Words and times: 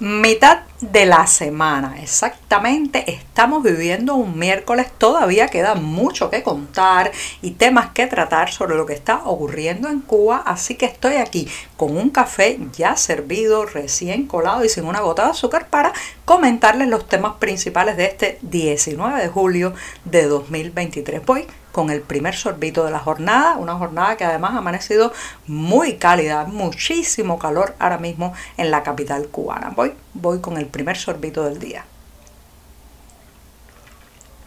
Mitad 0.00 0.60
de 0.80 1.04
la 1.04 1.26
semana, 1.26 2.00
exactamente. 2.00 3.04
Estamos 3.12 3.62
viviendo 3.62 4.14
un 4.14 4.38
miércoles, 4.38 4.86
todavía 4.96 5.48
queda 5.48 5.74
mucho 5.74 6.30
que 6.30 6.42
contar 6.42 7.12
y 7.42 7.50
temas 7.50 7.90
que 7.90 8.06
tratar 8.06 8.50
sobre 8.50 8.76
lo 8.76 8.86
que 8.86 8.94
está 8.94 9.20
ocurriendo 9.26 9.90
en 9.90 10.00
Cuba, 10.00 10.42
así 10.46 10.76
que 10.76 10.86
estoy 10.86 11.16
aquí 11.16 11.46
con 11.76 11.98
un 11.98 12.08
café 12.08 12.58
ya 12.72 12.96
servido, 12.96 13.66
recién 13.66 14.26
colado 14.26 14.64
y 14.64 14.70
sin 14.70 14.86
una 14.86 15.02
gota 15.02 15.24
de 15.24 15.32
azúcar 15.32 15.68
para 15.68 15.92
comentarles 16.24 16.88
los 16.88 17.06
temas 17.06 17.34
principales 17.34 17.98
de 17.98 18.06
este 18.06 18.38
19 18.40 19.20
de 19.20 19.28
julio 19.28 19.74
de 20.06 20.24
2023. 20.24 21.26
Voy 21.26 21.46
con 21.72 21.90
el 21.90 22.02
primer 22.02 22.34
sorbito 22.34 22.84
de 22.84 22.90
la 22.90 22.98
jornada, 22.98 23.56
una 23.56 23.74
jornada 23.74 24.16
que 24.16 24.24
además 24.24 24.54
ha 24.54 24.58
amanecido 24.58 25.12
muy 25.46 25.96
cálida, 25.96 26.44
muchísimo 26.44 27.38
calor 27.38 27.74
ahora 27.78 27.98
mismo 27.98 28.32
en 28.56 28.70
la 28.70 28.82
capital 28.82 29.28
cubana. 29.28 29.70
Voy, 29.70 29.94
voy 30.14 30.40
con 30.40 30.56
el 30.56 30.66
primer 30.66 30.96
sorbito 30.96 31.44
del 31.44 31.58
día. 31.58 31.84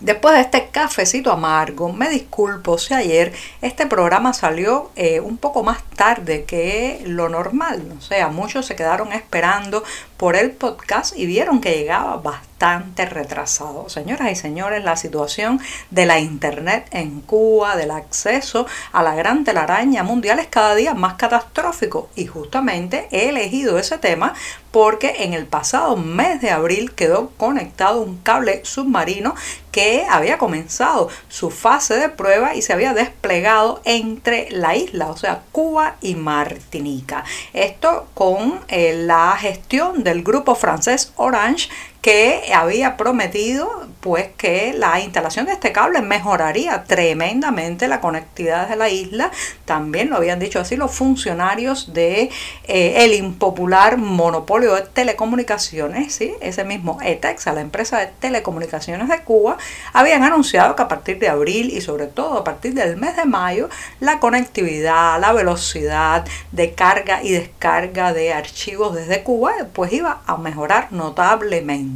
Después 0.04 0.36
de 0.36 0.42
este 0.42 0.68
cafecito 0.68 1.32
amargo, 1.32 1.94
me 1.94 2.10
disculpo 2.10 2.78
si 2.78 2.94
ayer 2.94 3.32
este 3.62 3.88
programa 3.88 4.34
salió 4.34 4.92
eh, 4.98 5.22
un 5.22 5.38
poco 5.38 5.64
más 5.64 5.82
tarde 5.96 6.44
que 6.44 7.02
lo 7.06 7.30
normal. 7.30 7.82
O 7.98 8.02
sea, 8.02 8.28
muchos 8.28 8.66
se 8.66 8.76
quedaron 8.76 9.14
esperando 9.14 9.82
por 10.24 10.38
el 10.38 10.52
podcast 10.52 11.18
y 11.18 11.26
vieron 11.26 11.60
que 11.60 11.76
llegaba 11.76 12.16
bastante 12.16 13.06
retrasado. 13.06 13.90
Señoras 13.90 14.32
y 14.32 14.36
señores, 14.38 14.82
la 14.82 14.96
situación 14.96 15.60
de 15.90 16.06
la 16.06 16.18
Internet 16.22 16.88
en 16.92 17.20
Cuba, 17.20 17.76
del 17.76 17.92
acceso 17.92 18.66
a 18.94 19.04
la 19.04 19.16
gran 19.16 19.44
telaraña 19.44 20.02
mundial 20.04 20.40
es 20.40 20.48
cada 20.48 20.76
día 20.76 20.94
más 20.94 21.16
catastrófico 21.16 22.10
y 22.16 22.28
justamente 22.28 23.10
he 23.12 23.28
elegido 23.28 23.78
ese 23.78 23.98
tema 23.98 24.34
porque 24.72 25.18
en 25.20 25.34
el 25.34 25.46
pasado 25.46 25.98
mes 25.98 26.42
de 26.42 26.50
abril 26.50 26.94
quedó 26.94 27.30
conectado 27.38 28.02
un 28.02 28.18
cable 28.18 28.62
submarino 28.64 29.36
que 29.72 30.06
había 30.10 30.38
comenzado 30.40 31.10
su 31.30 31.52
fase 31.52 31.96
de 31.96 32.10
prueba 32.10 32.56
y 32.56 32.62
se 32.62 32.74
había 32.74 32.94
desplegado 32.94 33.82
entre 33.86 34.50
la 34.52 34.76
isla, 34.76 35.10
o 35.10 35.18
sea, 35.18 35.44
Cuba 35.52 35.98
y 36.02 36.16
Martinica. 36.16 37.24
Esto 37.54 38.08
con 38.14 38.62
eh, 38.68 38.94
la 39.06 39.36
gestión 39.38 40.04
del 40.14 40.24
grupo 40.24 40.54
francés 40.54 41.12
Orange 41.16 41.70
que 42.04 42.52
había 42.54 42.98
prometido 42.98 43.88
pues 44.02 44.28
que 44.36 44.74
la 44.78 45.00
instalación 45.00 45.46
de 45.46 45.54
este 45.54 45.72
cable 45.72 46.02
mejoraría 46.02 46.84
tremendamente 46.84 47.88
la 47.88 48.02
conectividad 48.02 48.68
de 48.68 48.76
la 48.76 48.90
isla. 48.90 49.32
También 49.64 50.10
lo 50.10 50.18
habían 50.18 50.38
dicho 50.38 50.60
así 50.60 50.76
los 50.76 50.92
funcionarios 50.92 51.94
de 51.94 52.30
eh, 52.68 53.06
el 53.06 53.14
impopular 53.14 53.96
monopolio 53.98 54.76
de 54.76 54.82
telecomunicaciones, 54.82 56.14
¿sí? 56.14 56.34
ese 56.42 56.66
mismo 56.66 56.98
ETEXA, 57.02 57.54
la 57.54 57.62
empresa 57.62 58.00
de 58.00 58.08
telecomunicaciones 58.20 59.08
de 59.08 59.22
Cuba, 59.22 59.58
habían 59.94 60.24
anunciado 60.24 60.76
que 60.76 60.82
a 60.82 60.90
partir 60.90 61.20
de 61.20 61.30
abril 61.30 61.70
y 61.70 61.80
sobre 61.80 62.08
todo 62.08 62.40
a 62.40 62.44
partir 62.44 62.74
del 62.74 62.98
mes 62.98 63.16
de 63.16 63.24
mayo, 63.24 63.70
la 64.02 64.20
conectividad, 64.20 65.22
la 65.22 65.32
velocidad 65.32 66.26
de 66.52 66.74
carga 66.74 67.24
y 67.24 67.32
descarga 67.32 68.12
de 68.12 68.34
archivos 68.34 68.94
desde 68.94 69.24
Cuba 69.24 69.54
pues 69.72 69.94
iba 69.94 70.22
a 70.26 70.36
mejorar 70.36 70.92
notablemente 70.92 71.93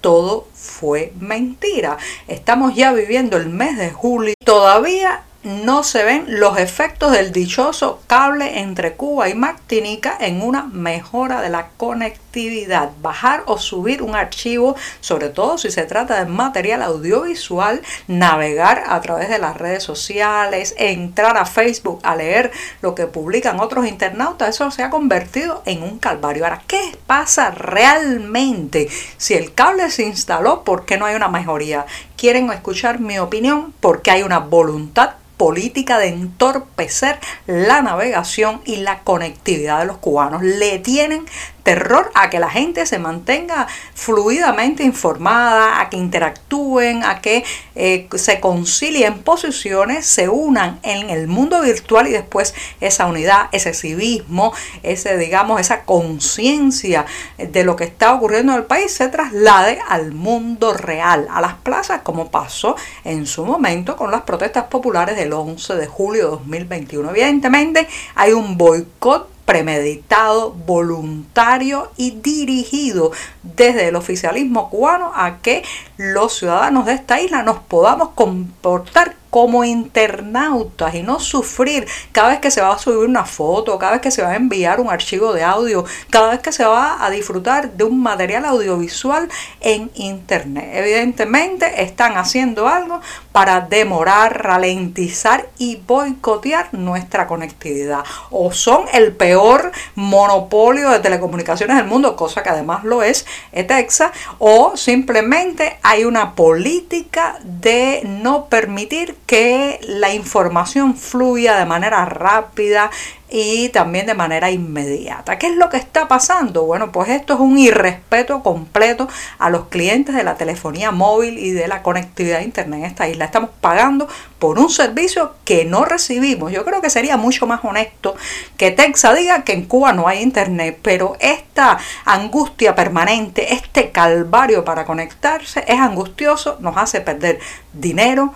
todo 0.00 0.46
fue 0.54 1.12
mentira. 1.18 1.96
Estamos 2.28 2.74
ya 2.74 2.92
viviendo 2.92 3.36
el 3.36 3.48
mes 3.48 3.76
de 3.76 3.90
julio. 3.90 4.34
Todavía 4.44 5.25
no 5.46 5.84
se 5.84 6.02
ven 6.02 6.24
los 6.26 6.58
efectos 6.58 7.12
del 7.12 7.30
dichoso 7.30 8.00
cable 8.08 8.58
entre 8.58 8.94
Cuba 8.94 9.28
y 9.28 9.34
Martinica 9.34 10.16
en 10.18 10.42
una 10.42 10.64
mejora 10.64 11.40
de 11.40 11.50
la 11.50 11.68
conectividad. 11.76 12.90
Bajar 13.00 13.44
o 13.46 13.56
subir 13.56 14.02
un 14.02 14.16
archivo, 14.16 14.74
sobre 15.00 15.28
todo 15.28 15.56
si 15.56 15.70
se 15.70 15.84
trata 15.84 16.18
de 16.18 16.28
material 16.28 16.82
audiovisual, 16.82 17.80
navegar 18.08 18.82
a 18.88 19.00
través 19.00 19.28
de 19.28 19.38
las 19.38 19.56
redes 19.56 19.84
sociales, 19.84 20.74
entrar 20.78 21.36
a 21.36 21.46
Facebook 21.46 22.00
a 22.02 22.16
leer 22.16 22.50
lo 22.82 22.96
que 22.96 23.06
publican 23.06 23.60
otros 23.60 23.86
internautas, 23.86 24.48
eso 24.48 24.72
se 24.72 24.82
ha 24.82 24.90
convertido 24.90 25.62
en 25.64 25.84
un 25.84 26.00
calvario. 26.00 26.42
Ahora, 26.44 26.62
¿qué 26.66 26.98
pasa 27.06 27.52
realmente? 27.52 28.88
Si 29.16 29.34
el 29.34 29.54
cable 29.54 29.90
se 29.90 30.02
instaló, 30.02 30.64
¿por 30.64 30.84
qué 30.84 30.98
no 30.98 31.06
hay 31.06 31.14
una 31.14 31.28
mejoría? 31.28 31.86
¿Quieren 32.16 32.50
escuchar 32.50 32.98
mi 32.98 33.18
opinión? 33.18 33.74
Porque 33.80 34.10
hay 34.10 34.22
una 34.22 34.38
voluntad 34.38 35.16
política 35.36 35.98
de 35.98 36.08
entorpecer 36.08 37.18
la 37.46 37.82
navegación 37.82 38.62
y 38.64 38.76
la 38.76 39.00
conectividad 39.00 39.80
de 39.80 39.86
los 39.86 39.98
cubanos. 39.98 40.42
Le 40.42 40.78
tienen 40.78 41.26
terror 41.66 42.12
a 42.14 42.30
que 42.30 42.38
la 42.38 42.48
gente 42.48 42.86
se 42.86 43.00
mantenga 43.00 43.66
fluidamente 43.92 44.84
informada, 44.84 45.80
a 45.80 45.90
que 45.90 45.96
interactúen, 45.96 47.02
a 47.02 47.20
que 47.20 47.42
eh, 47.74 48.08
se 48.14 48.38
concilien 48.38 49.24
posiciones, 49.24 50.06
se 50.06 50.28
unan 50.28 50.78
en 50.84 51.10
el 51.10 51.26
mundo 51.26 51.60
virtual 51.62 52.06
y 52.06 52.12
después 52.12 52.54
esa 52.80 53.06
unidad, 53.06 53.48
ese 53.50 53.74
civismo, 53.74 54.52
ese 54.84 55.18
digamos 55.18 55.60
esa 55.60 55.82
conciencia 55.82 57.04
de 57.36 57.64
lo 57.64 57.74
que 57.74 57.82
está 57.82 58.14
ocurriendo 58.14 58.52
en 58.52 58.58
el 58.58 58.66
país 58.66 58.92
se 58.92 59.08
traslade 59.08 59.80
al 59.88 60.12
mundo 60.12 60.72
real, 60.72 61.26
a 61.32 61.40
las 61.40 61.54
plazas 61.54 62.02
como 62.06 62.30
pasó 62.30 62.76
en 63.02 63.26
su 63.26 63.44
momento 63.44 63.96
con 63.96 64.12
las 64.12 64.22
protestas 64.22 64.66
populares 64.66 65.16
del 65.16 65.32
11 65.32 65.74
de 65.74 65.88
julio 65.88 66.22
de 66.22 66.30
2021. 66.30 67.10
Evidentemente 67.10 67.88
hay 68.14 68.30
un 68.30 68.56
boicot 68.56 69.28
premeditado, 69.44 70.52
voluntario 70.52 71.90
y 71.96 72.12
dirigido 72.12 73.10
desde 73.42 73.88
el 73.88 73.96
oficialismo 73.96 74.70
cubano 74.70 75.10
a 75.16 75.38
que 75.38 75.64
los 75.96 76.38
ciudadanos 76.38 76.86
de 76.86 76.92
esta 76.92 77.20
isla 77.20 77.42
nos 77.42 77.58
podamos 77.58 78.10
comportar 78.10 79.16
como 79.36 79.64
internautas 79.64 80.94
y 80.94 81.02
no 81.02 81.20
sufrir 81.20 81.86
cada 82.10 82.30
vez 82.30 82.40
que 82.40 82.50
se 82.50 82.62
va 82.62 82.72
a 82.72 82.78
subir 82.78 83.06
una 83.06 83.26
foto, 83.26 83.78
cada 83.78 83.92
vez 83.92 84.00
que 84.00 84.10
se 84.10 84.22
va 84.22 84.30
a 84.30 84.36
enviar 84.36 84.80
un 84.80 84.88
archivo 84.88 85.34
de 85.34 85.42
audio, 85.42 85.84
cada 86.08 86.30
vez 86.30 86.40
que 86.40 86.52
se 86.52 86.64
va 86.64 87.04
a 87.04 87.10
disfrutar 87.10 87.72
de 87.72 87.84
un 87.84 88.02
material 88.02 88.46
audiovisual 88.46 89.28
en 89.60 89.90
internet. 89.94 90.70
Evidentemente 90.72 91.82
están 91.82 92.16
haciendo 92.16 92.66
algo 92.66 93.02
para 93.36 93.60
demorar, 93.60 94.44
ralentizar 94.44 95.50
y 95.58 95.76
boicotear 95.76 96.72
nuestra 96.72 97.26
conectividad. 97.26 98.02
O 98.30 98.50
son 98.50 98.86
el 98.94 99.14
peor 99.14 99.72
monopolio 99.94 100.88
de 100.88 101.00
telecomunicaciones 101.00 101.76
del 101.76 101.84
mundo, 101.84 102.16
cosa 102.16 102.42
que 102.42 102.48
además 102.48 102.84
lo 102.84 103.02
es 103.02 103.26
ETEXA, 103.52 104.10
o 104.38 104.74
simplemente 104.78 105.78
hay 105.82 106.06
una 106.06 106.34
política 106.34 107.38
de 107.42 108.00
no 108.06 108.46
permitir 108.46 109.18
que 109.26 109.80
la 109.82 110.14
información 110.14 110.96
fluya 110.96 111.56
de 111.56 111.66
manera 111.66 112.06
rápida 112.06 112.90
y 113.28 113.68
también 113.70 114.06
de 114.06 114.14
manera 114.14 114.50
inmediata. 114.50 115.38
¿Qué 115.38 115.48
es 115.48 115.56
lo 115.56 115.68
que 115.68 115.76
está 115.76 116.06
pasando? 116.08 116.64
Bueno, 116.64 116.92
pues 116.92 117.08
esto 117.08 117.34
es 117.34 117.40
un 117.40 117.58
irrespeto 117.58 118.42
completo 118.42 119.08
a 119.38 119.50
los 119.50 119.66
clientes 119.66 120.14
de 120.14 120.22
la 120.22 120.36
telefonía 120.36 120.92
móvil 120.92 121.38
y 121.38 121.50
de 121.50 121.66
la 121.66 121.82
conectividad 121.82 122.38
a 122.38 122.42
internet 122.42 122.80
en 122.80 122.84
esta 122.86 123.08
isla. 123.08 123.24
Estamos 123.24 123.50
pagando 123.60 124.08
por 124.38 124.58
un 124.58 124.70
servicio 124.70 125.34
que 125.44 125.64
no 125.64 125.84
recibimos. 125.84 126.52
Yo 126.52 126.64
creo 126.64 126.80
que 126.80 126.90
sería 126.90 127.16
mucho 127.16 127.46
más 127.46 127.64
honesto 127.64 128.14
que 128.56 128.70
Texa 128.70 129.14
diga 129.14 129.42
que 129.42 129.52
en 129.52 129.64
Cuba 129.64 129.92
no 129.92 130.06
hay 130.06 130.22
internet, 130.22 130.78
pero 130.82 131.16
esta 131.20 131.78
angustia 132.04 132.74
permanente, 132.74 133.54
este 133.54 133.90
calvario 133.90 134.64
para 134.64 134.84
conectarse 134.84 135.64
es 135.66 135.80
angustioso, 135.80 136.58
nos 136.60 136.76
hace 136.76 137.00
perder 137.00 137.40
dinero, 137.72 138.32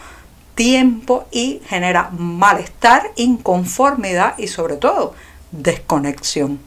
tiempo 0.55 1.26
y 1.31 1.61
genera 1.67 2.11
malestar, 2.11 3.11
inconformidad 3.17 4.35
y 4.38 4.49
sobre 4.49 4.76
todo 4.76 5.14
desconexión. 5.50 6.61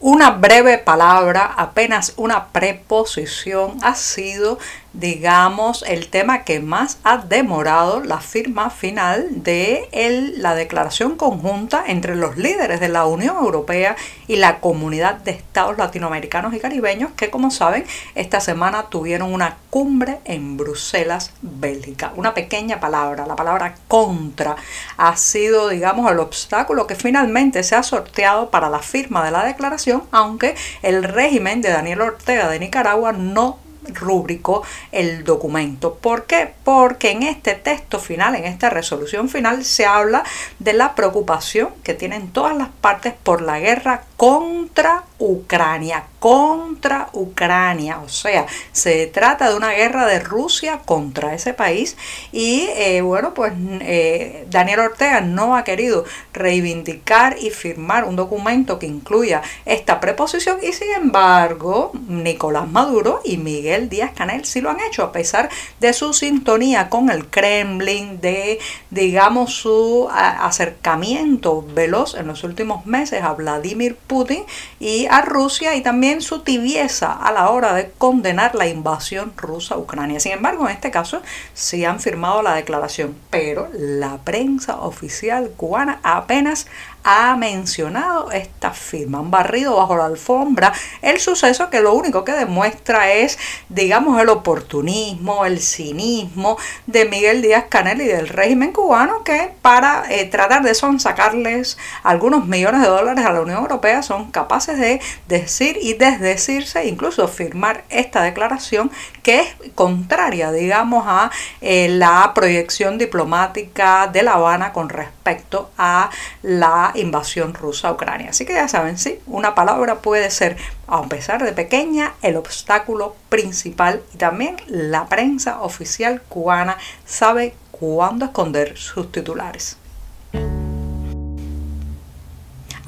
Una 0.00 0.30
breve 0.30 0.78
palabra, 0.78 1.54
apenas 1.56 2.12
una 2.16 2.48
preposición, 2.48 3.78
ha 3.82 3.96
sido 3.96 4.60
digamos, 4.98 5.84
el 5.86 6.08
tema 6.08 6.42
que 6.42 6.58
más 6.58 6.98
ha 7.04 7.18
demorado 7.18 8.00
la 8.00 8.20
firma 8.20 8.68
final 8.68 9.28
de 9.44 9.88
la 10.36 10.56
declaración 10.56 11.16
conjunta 11.16 11.84
entre 11.86 12.16
los 12.16 12.36
líderes 12.36 12.80
de 12.80 12.88
la 12.88 13.06
Unión 13.06 13.36
Europea 13.36 13.94
y 14.26 14.36
la 14.36 14.58
comunidad 14.58 15.14
de 15.14 15.30
estados 15.30 15.78
latinoamericanos 15.78 16.52
y 16.52 16.58
caribeños 16.58 17.12
que, 17.12 17.30
como 17.30 17.52
saben, 17.52 17.84
esta 18.16 18.40
semana 18.40 18.86
tuvieron 18.90 19.32
una 19.32 19.58
cumbre 19.70 20.18
en 20.24 20.56
Bruselas, 20.56 21.32
Bélgica. 21.42 22.12
Una 22.16 22.34
pequeña 22.34 22.80
palabra, 22.80 23.26
la 23.26 23.36
palabra 23.36 23.76
contra, 23.86 24.56
ha 24.96 25.16
sido, 25.16 25.68
digamos, 25.68 26.10
el 26.10 26.18
obstáculo 26.18 26.88
que 26.88 26.96
finalmente 26.96 27.62
se 27.62 27.76
ha 27.76 27.84
sorteado 27.84 28.50
para 28.50 28.68
la 28.68 28.80
firma 28.80 29.24
de 29.24 29.30
la 29.30 29.44
declaración, 29.44 30.02
aunque 30.10 30.56
el 30.82 31.04
régimen 31.04 31.60
de 31.60 31.70
Daniel 31.70 32.00
Ortega 32.00 32.48
de 32.48 32.58
Nicaragua 32.58 33.12
no 33.12 33.60
rúbrico 33.94 34.62
el 34.92 35.24
documento. 35.24 35.94
¿Por 35.94 36.24
qué? 36.24 36.52
Porque 36.64 37.10
en 37.10 37.22
este 37.22 37.54
texto 37.54 37.98
final, 37.98 38.34
en 38.34 38.44
esta 38.44 38.70
resolución 38.70 39.28
final, 39.28 39.64
se 39.64 39.86
habla 39.86 40.24
de 40.58 40.72
la 40.72 40.94
preocupación 40.94 41.70
que 41.82 41.94
tienen 41.94 42.30
todas 42.30 42.56
las 42.56 42.68
partes 42.68 43.14
por 43.22 43.42
la 43.42 43.58
guerra 43.58 44.04
contra 44.16 45.04
Ucrania, 45.18 46.04
contra 46.18 47.08
Ucrania. 47.12 48.00
O 48.00 48.08
sea, 48.08 48.46
se 48.72 49.06
trata 49.06 49.50
de 49.50 49.56
una 49.56 49.72
guerra 49.72 50.06
de 50.06 50.20
Rusia 50.20 50.80
contra 50.84 51.34
ese 51.34 51.54
país 51.54 51.96
y 52.32 52.68
eh, 52.76 53.00
bueno, 53.02 53.34
pues 53.34 53.52
eh, 53.80 54.46
Daniel 54.50 54.80
Ortega 54.80 55.20
no 55.20 55.56
ha 55.56 55.64
querido 55.64 56.04
reivindicar 56.32 57.36
y 57.40 57.50
firmar 57.50 58.04
un 58.04 58.16
documento 58.16 58.78
que 58.78 58.86
incluya 58.86 59.42
esta 59.64 60.00
preposición 60.00 60.58
y 60.62 60.72
sin 60.72 60.92
embargo 60.92 61.92
Nicolás 62.08 62.68
Maduro 62.68 63.20
y 63.24 63.36
Miguel 63.36 63.88
Díaz 63.88 64.12
Canel 64.14 64.44
sí 64.44 64.60
lo 64.60 64.70
han 64.70 64.80
hecho 64.80 65.02
a 65.02 65.12
pesar 65.12 65.48
de 65.80 65.92
su 65.92 66.12
sintonía 66.12 66.88
con 66.88 67.10
el 67.10 67.26
Kremlin, 67.26 68.20
de 68.20 68.58
digamos 68.90 69.54
su 69.54 70.08
acercamiento 70.10 71.64
veloz 71.74 72.14
en 72.14 72.26
los 72.26 72.44
últimos 72.44 72.86
meses 72.86 73.22
a 73.22 73.32
Vladimir 73.32 73.96
Putin 73.96 74.44
y 74.78 75.07
a 75.10 75.22
Rusia 75.22 75.74
y 75.74 75.82
también 75.82 76.22
su 76.22 76.40
tibieza 76.40 77.12
a 77.12 77.32
la 77.32 77.50
hora 77.50 77.74
de 77.74 77.90
condenar 77.98 78.54
la 78.54 78.66
invasión 78.66 79.32
rusa 79.36 79.74
a 79.74 79.78
Ucrania. 79.78 80.20
Sin 80.20 80.32
embargo, 80.32 80.68
en 80.68 80.74
este 80.74 80.90
caso 80.90 81.22
sí 81.54 81.84
han 81.84 82.00
firmado 82.00 82.42
la 82.42 82.54
declaración, 82.54 83.16
pero 83.30 83.68
la 83.72 84.18
prensa 84.18 84.80
oficial 84.80 85.50
cubana 85.56 86.00
apenas 86.02 86.66
ha 87.04 87.36
mencionado 87.36 88.30
esta 88.32 88.72
firma, 88.72 89.18
han 89.18 89.30
barrido 89.30 89.76
bajo 89.76 89.96
la 89.96 90.06
alfombra 90.06 90.72
el 91.02 91.20
suceso 91.20 91.70
que 91.70 91.80
lo 91.80 91.94
único 91.94 92.24
que 92.24 92.32
demuestra 92.32 93.12
es, 93.12 93.38
digamos, 93.68 94.20
el 94.20 94.28
oportunismo, 94.28 95.44
el 95.44 95.60
cinismo 95.60 96.58
de 96.86 97.04
Miguel 97.06 97.42
Díaz 97.42 97.64
Canel 97.68 98.00
y 98.00 98.06
del 98.06 98.28
régimen 98.28 98.72
cubano 98.72 99.24
que 99.24 99.52
para 99.62 100.04
eh, 100.10 100.24
tratar 100.26 100.62
de 100.62 100.74
sonsacarles 100.74 101.78
algunos 102.02 102.46
millones 102.46 102.82
de 102.82 102.88
dólares 102.88 103.24
a 103.24 103.32
la 103.32 103.40
Unión 103.40 103.58
Europea 103.58 104.02
son 104.02 104.30
capaces 104.30 104.78
de 104.78 105.00
decir 105.28 105.78
y 105.80 105.94
desdecirse, 105.94 106.86
incluso 106.86 107.26
firmar 107.28 107.84
esta 107.88 108.22
declaración 108.22 108.90
que 109.22 109.40
es 109.40 109.48
contraria, 109.74 110.52
digamos, 110.52 111.04
a 111.06 111.30
eh, 111.60 111.88
la 111.88 112.32
proyección 112.34 112.98
diplomática 112.98 114.06
de 114.06 114.22
La 114.22 114.34
Habana 114.34 114.72
con 114.72 114.88
respecto 114.88 115.70
a 115.76 116.10
la 116.42 116.87
invasión 116.94 117.54
rusa 117.54 117.88
a 117.88 117.92
Ucrania. 117.92 118.30
Así 118.30 118.44
que 118.44 118.54
ya 118.54 118.68
saben, 118.68 118.98
sí, 118.98 119.20
una 119.26 119.54
palabra 119.54 119.96
puede 119.96 120.30
ser, 120.30 120.56
a 120.86 121.02
pesar 121.04 121.44
de 121.44 121.52
pequeña, 121.52 122.14
el 122.22 122.36
obstáculo 122.36 123.16
principal 123.28 124.02
y 124.14 124.18
también 124.18 124.56
la 124.66 125.06
prensa 125.06 125.60
oficial 125.62 126.22
cubana 126.28 126.78
sabe 127.04 127.54
cuándo 127.70 128.26
esconder 128.26 128.76
sus 128.76 129.10
titulares. 129.12 129.76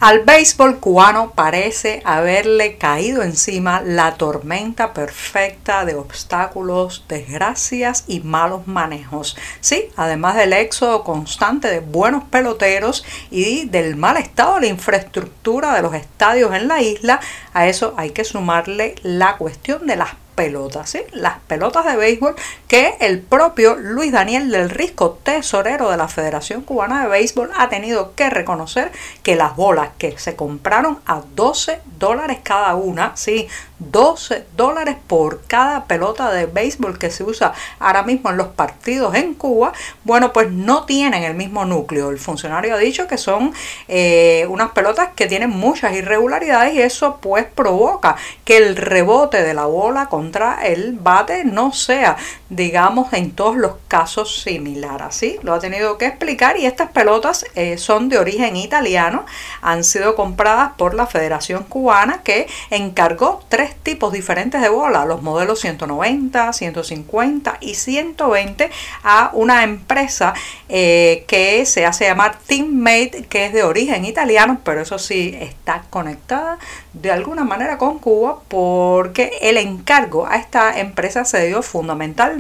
Al 0.01 0.21
béisbol 0.21 0.81
cubano 0.81 1.33
parece 1.33 2.01
haberle 2.07 2.79
caído 2.79 3.23
encima 3.23 3.83
la 3.83 4.15
tormenta 4.15 4.95
perfecta 4.95 5.85
de 5.85 5.95
obstáculos, 5.95 7.05
desgracias 7.07 8.05
y 8.07 8.21
malos 8.21 8.67
manejos. 8.67 9.37
Sí, 9.61 9.91
además 9.97 10.37
del 10.37 10.55
éxodo 10.55 11.05
constante 11.05 11.69
de 11.69 11.81
buenos 11.81 12.25
peloteros 12.25 13.05
y 13.31 13.67
del 13.67 13.97
mal 13.97 14.17
estado 14.17 14.55
de 14.55 14.63
la 14.63 14.67
infraestructura 14.69 15.75
de 15.75 15.83
los 15.83 15.93
estadios 15.93 16.55
en 16.55 16.67
la 16.67 16.81
isla, 16.81 17.21
a 17.53 17.67
eso 17.67 17.93
hay 17.99 18.13
que 18.13 18.25
sumarle 18.25 18.95
la 19.03 19.37
cuestión 19.37 19.87
de 19.87 19.97
las 19.97 20.15
pelotas, 20.41 20.89
¿sí? 20.89 21.03
las 21.13 21.39
pelotas 21.41 21.85
de 21.85 21.97
béisbol 21.97 22.35
que 22.67 22.97
el 23.01 23.21
propio 23.21 23.77
Luis 23.77 24.11
Daniel 24.11 24.51
del 24.51 24.71
Risco, 24.71 25.19
tesorero 25.23 25.91
de 25.91 25.99
la 25.99 26.09
Federación 26.09 26.63
Cubana 26.63 27.03
de 27.03 27.09
Béisbol, 27.11 27.51
ha 27.59 27.69
tenido 27.69 28.15
que 28.15 28.31
reconocer 28.31 28.91
que 29.23 29.37
las 29.37 29.55
bolas 29.55 29.91
que 29.99 30.19
se 30.19 30.37
compraron 30.37 30.99
a 31.05 31.21
12 31.35 31.83
dólares 31.99 32.39
cada 32.43 32.75
una, 32.75 33.15
sí, 33.19 33.49
12 33.81 34.47
dólares 34.57 34.97
por 35.07 35.43
cada 35.47 35.85
pelota 35.85 36.31
de 36.31 36.47
béisbol 36.47 36.99
que 36.99 37.11
se 37.11 37.25
usa 37.25 37.53
ahora 37.79 38.03
mismo 38.03 38.31
en 38.31 38.37
los 38.37 38.49
partidos 38.49 39.15
en 39.15 39.35
Cuba, 39.35 39.73
bueno, 40.05 40.33
pues 40.33 40.51
no 40.51 40.85
tienen 40.85 41.25
el 41.25 41.35
mismo 41.35 41.65
núcleo. 41.65 42.11
El 42.11 42.19
funcionario 42.19 42.75
ha 42.75 42.79
dicho 42.79 43.07
que 43.07 43.19
son 43.19 43.53
eh, 43.89 44.47
unas 44.49 44.71
pelotas 44.71 45.11
que 45.17 45.27
tienen 45.27 45.51
muchas 45.51 45.95
irregularidades 45.95 46.75
y 46.75 46.83
eso 46.83 47.19
pues 47.21 47.47
provoca 47.47 48.17
que 48.45 48.59
el 48.59 48.77
rebote 48.77 49.43
de 49.43 49.55
la 49.55 49.67
bola 49.67 50.07
contra 50.07 50.67
el 50.67 50.93
bate 50.93 51.45
no 51.45 51.73
sea, 51.73 52.17
digamos, 52.51 53.13
en 53.13 53.31
todos 53.31 53.57
los 53.57 53.75
casos 53.87 54.43
similar. 54.43 55.03
Así 55.03 55.39
lo 55.43 55.55
ha 55.55 55.61
tenido 55.61 55.97
que 55.99 56.07
explicar 56.07 56.59
y 56.59 56.67
estas 56.67 56.91
pelotas 56.91 57.47
eh, 57.55 57.79
son 57.79 58.09
de 58.09 58.19
origen 58.19 58.57
italiano, 58.57 59.25
han 59.63 59.85
sido 59.85 60.17
compradas 60.17 60.73
por 60.77 60.95
la 60.95 61.07
Federación 61.07 61.63
Cubana 61.65 62.23
que 62.23 62.49
encargó 62.71 63.43
tres 63.49 63.77
tipos 63.77 64.13
diferentes 64.13 64.61
de 64.61 64.69
bola, 64.69 65.05
los 65.05 65.23
modelos 65.23 65.61
190, 65.61 66.53
150 66.53 67.59
y 67.61 67.75
120 67.75 68.71
a 69.05 69.31
una 69.33 69.63
empresa 69.63 70.35
eh, 70.69 71.25
que 71.29 71.65
se 71.67 71.87
hace 71.87 72.07
llamar 72.07 72.37
Teammate, 72.47 73.27
que 73.29 73.47
es 73.47 73.53
de 73.53 73.63
origen 73.63 74.05
italiano, 74.05 74.61
pero 74.65 74.81
eso 74.81 74.99
sí 74.99 75.37
está 75.41 75.85
conectada 75.89 76.59
de 76.93 77.13
alguna 77.13 77.45
manera 77.45 77.79
con 77.79 78.01
Cuba 78.01 78.41
porque 78.49 79.31
el 79.43 79.57
encargo 79.57 80.27
a 80.27 80.37
esta 80.37 80.81
empresa 80.81 81.25
se 81.25 81.47
dio 81.47 81.63
fundamentalmente 81.63 82.40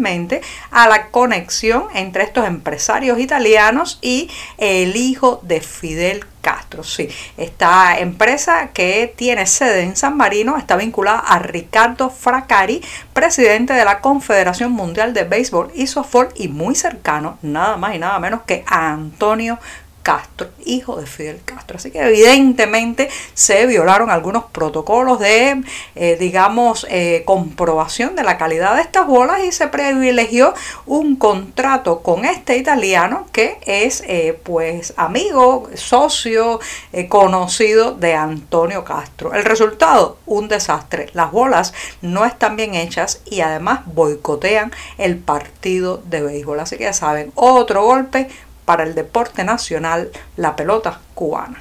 a 0.71 0.89
la 0.89 1.09
conexión 1.09 1.85
entre 1.95 2.25
estos 2.25 2.47
empresarios 2.47 3.19
italianos 3.19 3.99
y 4.03 4.31
el 4.59 4.97
hijo 4.97 5.41
de 5.43 5.61
Fidel 5.61 6.25
Castro, 6.41 6.83
sí. 6.85 7.09
Esta 7.37 7.99
empresa 7.99 8.71
que 8.73 9.13
tiene 9.15 9.47
sede 9.47 9.83
en 9.83 9.97
San 9.97 10.17
Marino 10.17 10.57
está 10.57 10.77
vinculada 10.77 11.19
a 11.19 11.39
Ricardo 11.39 12.11
Fracari, 12.11 12.83
presidente 13.13 13.75
de 13.75 13.85
la 13.85 14.01
Confederación 14.01 14.73
Mundial 14.73 15.13
de 15.13 15.25
Béisbol 15.25 15.71
y 15.75 15.87
Softball 15.87 16.29
y 16.35 16.49
muy 16.49 16.75
cercano, 16.75 17.39
nada 17.43 17.77
más 17.77 17.95
y 17.95 17.99
nada 17.99 18.19
menos 18.19 18.43
que 18.47 18.65
a 18.67 18.93
Antonio 18.93 19.59
Castro, 20.11 20.49
hijo 20.65 20.97
de 20.97 21.07
Fidel 21.07 21.41
Castro. 21.45 21.77
Así 21.77 21.93
que 21.93 22.01
evidentemente 22.01 23.09
se 23.33 23.65
violaron 23.67 24.11
algunos 24.11 24.43
protocolos 24.47 25.21
de, 25.21 25.63
eh, 25.95 26.17
digamos, 26.19 26.85
eh, 26.91 27.23
comprobación 27.25 28.17
de 28.17 28.25
la 28.25 28.37
calidad 28.37 28.75
de 28.75 28.83
estas 28.83 29.07
bolas 29.07 29.45
y 29.45 29.53
se 29.53 29.69
privilegió 29.69 30.53
un 30.85 31.15
contrato 31.15 32.01
con 32.01 32.25
este 32.25 32.57
italiano 32.57 33.29
que 33.31 33.61
es, 33.67 34.03
eh, 34.05 34.37
pues, 34.43 34.95
amigo, 34.97 35.69
socio, 35.75 36.59
conocido 37.09 37.93
de 37.93 38.15
Antonio 38.15 38.83
Castro. 38.83 39.33
El 39.33 39.45
resultado, 39.45 40.19
un 40.27 40.49
desastre. 40.49 41.09
Las 41.13 41.31
bolas 41.31 41.73
no 42.03 42.25
están 42.25 42.57
bien 42.57 42.75
hechas 42.75 43.21
y 43.27 43.43
además 43.43 43.83
boicotean 43.85 44.73
el 44.99 45.19
partido 45.19 46.03
de 46.05 46.23
béisbol. 46.23 46.59
Así 46.59 46.77
que 46.79 46.85
ya 46.85 46.93
saben, 46.93 47.31
otro 47.37 47.85
golpe 47.85 48.29
para 48.71 48.85
el 48.85 48.95
deporte 48.95 49.43
nacional, 49.43 50.13
la 50.37 50.55
pelota 50.55 51.01
cubana. 51.15 51.61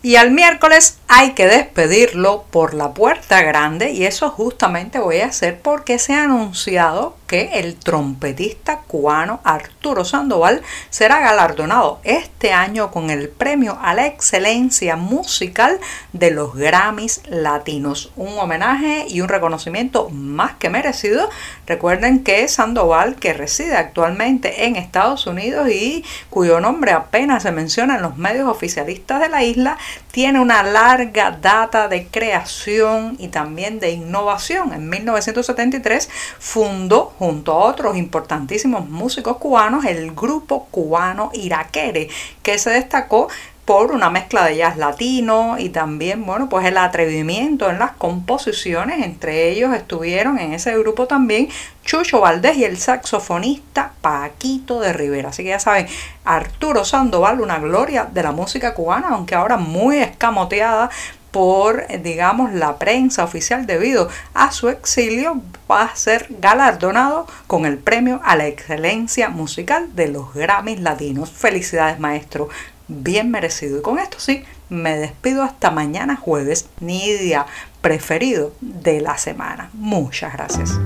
Y 0.00 0.16
al 0.16 0.30
miércoles 0.30 0.96
hay 1.12 1.32
que 1.32 1.48
despedirlo 1.48 2.44
por 2.52 2.72
la 2.72 2.94
puerta 2.94 3.42
grande 3.42 3.90
y 3.90 4.04
eso 4.04 4.30
justamente 4.30 5.00
voy 5.00 5.18
a 5.18 5.26
hacer 5.26 5.60
porque 5.60 5.98
se 5.98 6.14
ha 6.14 6.22
anunciado 6.22 7.16
que 7.26 7.60
el 7.60 7.76
trompetista 7.76 8.80
cubano 8.86 9.40
Arturo 9.42 10.04
Sandoval 10.04 10.62
será 10.88 11.20
galardonado 11.20 12.00
este 12.04 12.52
año 12.52 12.92
con 12.92 13.10
el 13.10 13.28
premio 13.28 13.78
a 13.82 13.94
la 13.94 14.06
excelencia 14.06 14.96
musical 14.96 15.78
de 16.12 16.30
los 16.30 16.54
Grammys 16.54 17.22
Latinos. 17.28 18.12
Un 18.16 18.36
homenaje 18.38 19.06
y 19.08 19.20
un 19.20 19.28
reconocimiento 19.28 20.10
más 20.10 20.54
que 20.54 20.70
merecido. 20.70 21.28
Recuerden 21.66 22.24
que 22.24 22.46
Sandoval, 22.48 23.14
que 23.16 23.32
reside 23.32 23.76
actualmente 23.76 24.66
en 24.66 24.74
Estados 24.74 25.26
Unidos 25.28 25.68
y 25.70 26.04
cuyo 26.30 26.60
nombre 26.60 26.92
apenas 26.92 27.44
se 27.44 27.52
menciona 27.52 27.96
en 27.96 28.02
los 28.02 28.16
medios 28.16 28.48
oficialistas 28.48 29.20
de 29.20 29.28
la 29.28 29.44
isla, 29.44 29.78
tiene 30.10 30.40
una 30.40 30.64
larga 30.64 30.99
data 31.06 31.88
de 31.88 32.06
creación 32.06 33.16
y 33.18 33.28
también 33.28 33.80
de 33.80 33.90
innovación. 33.90 34.72
En 34.72 34.88
1973 34.88 36.08
fundó 36.38 37.12
junto 37.18 37.52
a 37.52 37.64
otros 37.64 37.96
importantísimos 37.96 38.88
músicos 38.88 39.38
cubanos 39.38 39.84
el 39.84 40.12
grupo 40.12 40.66
cubano 40.70 41.30
Iraquere, 41.34 42.08
que 42.42 42.58
se 42.58 42.70
destacó 42.70 43.28
por 43.70 43.92
una 43.92 44.10
mezcla 44.10 44.46
de 44.46 44.56
jazz 44.56 44.76
latino 44.76 45.54
y 45.56 45.68
también, 45.68 46.26
bueno, 46.26 46.48
pues 46.48 46.66
el 46.66 46.76
atrevimiento 46.76 47.70
en 47.70 47.78
las 47.78 47.92
composiciones. 47.92 49.06
Entre 49.06 49.48
ellos 49.48 49.72
estuvieron 49.72 50.40
en 50.40 50.54
ese 50.54 50.76
grupo 50.76 51.06
también 51.06 51.48
Chucho 51.84 52.18
Valdés 52.18 52.56
y 52.56 52.64
el 52.64 52.78
saxofonista 52.78 53.92
Paquito 54.00 54.80
de 54.80 54.92
Rivera. 54.92 55.28
Así 55.28 55.44
que 55.44 55.50
ya 55.50 55.60
saben, 55.60 55.86
Arturo 56.24 56.84
Sandoval, 56.84 57.40
una 57.40 57.60
gloria 57.60 58.08
de 58.12 58.24
la 58.24 58.32
música 58.32 58.74
cubana, 58.74 59.10
aunque 59.10 59.36
ahora 59.36 59.56
muy 59.56 59.98
escamoteada 59.98 60.90
por, 61.30 61.86
digamos, 62.02 62.52
la 62.52 62.76
prensa 62.76 63.22
oficial 63.22 63.66
debido 63.66 64.08
a 64.34 64.50
su 64.50 64.68
exilio, 64.68 65.40
va 65.70 65.82
a 65.82 65.94
ser 65.94 66.26
galardonado 66.40 67.28
con 67.46 67.66
el 67.66 67.78
premio 67.78 68.20
a 68.24 68.34
la 68.34 68.48
excelencia 68.48 69.28
musical 69.28 69.94
de 69.94 70.08
los 70.08 70.34
Grammys 70.34 70.80
Latinos. 70.80 71.30
Felicidades, 71.30 72.00
maestro 72.00 72.48
bien 72.90 73.30
merecido. 73.30 73.78
Y 73.78 73.82
con 73.82 73.98
esto 73.98 74.18
sí, 74.20 74.44
me 74.68 74.96
despido 74.96 75.42
hasta 75.42 75.70
mañana 75.70 76.16
jueves, 76.16 76.68
mi 76.80 77.12
día 77.12 77.46
preferido 77.80 78.52
de 78.60 79.00
la 79.00 79.16
semana. 79.16 79.70
Muchas 79.72 80.32
gracias. 80.32 80.78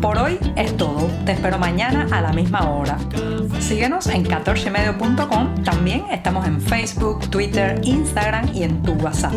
Por 0.00 0.18
hoy 0.18 0.38
es 0.56 0.76
todo. 0.76 1.08
Te 1.24 1.32
espero 1.32 1.58
mañana 1.58 2.08
a 2.10 2.20
la 2.20 2.32
misma 2.32 2.68
hora. 2.68 2.98
Síguenos 3.60 4.08
en 4.08 4.24
14medio.com. 4.24 5.62
También 5.62 6.06
estamos 6.10 6.44
en 6.46 6.60
Facebook, 6.60 7.30
Twitter, 7.30 7.80
Instagram 7.84 8.50
y 8.52 8.64
en 8.64 8.82
tu 8.82 8.94
WhatsApp. 8.94 9.34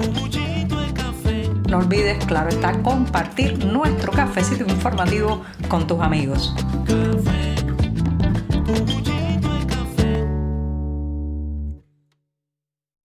No 1.70 1.78
olvides, 1.78 2.24
claro 2.26 2.50
está, 2.50 2.82
compartir 2.82 3.64
nuestro 3.66 4.12
cafecito 4.12 4.64
informativo 4.64 5.44
con 5.68 5.86
tus 5.86 6.00
amigos. 6.02 6.56